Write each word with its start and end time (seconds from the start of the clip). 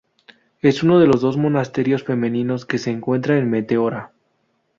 Es 0.63 0.81
uno 0.81 0.97
de 0.99 1.05
los 1.05 1.21
dos 1.21 1.37
monasterios 1.37 2.03
femeninos 2.03 2.65
que 2.65 2.79
se 2.79 2.89
encuentran 2.89 3.37
en 3.37 3.51
Meteora. 3.51 4.11